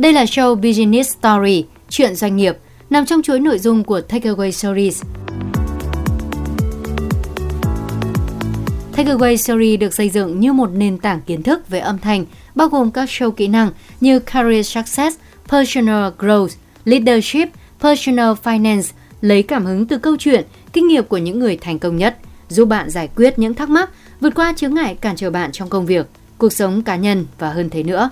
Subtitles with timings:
[0.00, 2.56] Đây là show Business Story, chuyện doanh nghiệp,
[2.90, 5.02] nằm trong chuỗi nội dung của Takeaway Series.
[8.96, 12.68] Takeaway Series được xây dựng như một nền tảng kiến thức về âm thanh, bao
[12.68, 15.16] gồm các show kỹ năng như Career Success,
[15.48, 16.48] Personal Growth,
[16.84, 17.48] Leadership,
[17.80, 21.96] Personal Finance, lấy cảm hứng từ câu chuyện, kinh nghiệm của những người thành công
[21.96, 22.16] nhất,
[22.48, 23.90] giúp bạn giải quyết những thắc mắc,
[24.20, 26.06] vượt qua chướng ngại cản trở bạn trong công việc,
[26.38, 28.10] cuộc sống cá nhân và hơn thế nữa.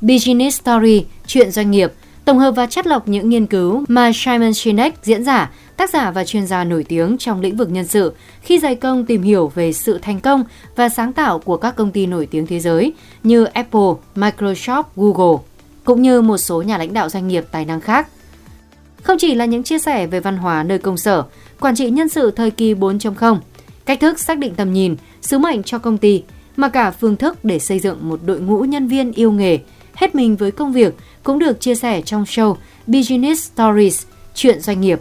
[0.00, 1.92] Business Story, chuyện doanh nghiệp,
[2.24, 6.10] tổng hợp và chất lọc những nghiên cứu mà Simon Sinek, diễn giả, tác giả
[6.10, 9.52] và chuyên gia nổi tiếng trong lĩnh vực nhân sự, khi dày công tìm hiểu
[9.54, 10.44] về sự thành công
[10.76, 15.42] và sáng tạo của các công ty nổi tiếng thế giới như Apple, Microsoft, Google,
[15.84, 18.08] cũng như một số nhà lãnh đạo doanh nghiệp tài năng khác.
[19.02, 21.24] Không chỉ là những chia sẻ về văn hóa nơi công sở,
[21.60, 23.38] quản trị nhân sự thời kỳ 4.0,
[23.84, 26.22] cách thức xác định tầm nhìn, sứ mệnh cho công ty,
[26.56, 29.58] mà cả phương thức để xây dựng một đội ngũ nhân viên yêu nghề,
[29.96, 32.54] hết mình với công việc cũng được chia sẻ trong show
[32.86, 35.00] Business Stories, chuyện doanh nghiệp.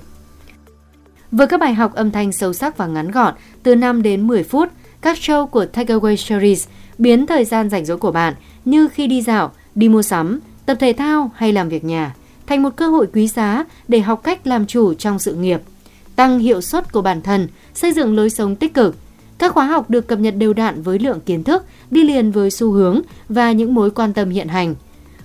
[1.31, 4.43] Với các bài học âm thanh sâu sắc và ngắn gọn từ 5 đến 10
[4.43, 4.69] phút,
[5.01, 8.33] các show của Takeaway Series biến thời gian rảnh rỗi của bạn
[8.65, 12.15] như khi đi dạo, đi mua sắm, tập thể thao hay làm việc nhà
[12.47, 15.61] thành một cơ hội quý giá để học cách làm chủ trong sự nghiệp,
[16.15, 18.95] tăng hiệu suất của bản thân, xây dựng lối sống tích cực.
[19.37, 22.51] Các khóa học được cập nhật đều đặn với lượng kiến thức đi liền với
[22.51, 24.75] xu hướng và những mối quan tâm hiện hành.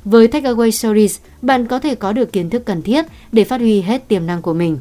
[0.04, 3.80] Với Takeaway Stories bạn có thể có được kiến thức cần thiết để phát huy
[3.80, 4.78] hết tiềm năng của mình.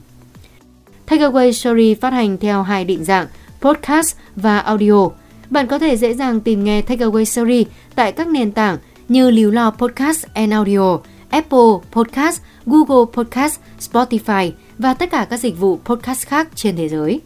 [1.07, 3.27] Takeaway Story phát hành theo hai định dạng
[3.61, 5.09] podcast và audio.
[5.49, 8.77] Bạn có thể dễ dàng tìm nghe Takeaway Story tại các nền tảng
[9.09, 10.97] như Líu Lo Podcast and Audio,
[11.29, 16.89] Apple Podcast, Google Podcast, Spotify và tất cả các dịch vụ podcast khác trên thế
[16.89, 17.21] giới.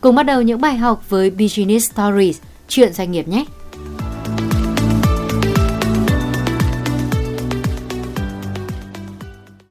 [0.00, 3.44] Cùng bắt đầu những bài học với Business Stories, chuyện doanh nghiệp nhé!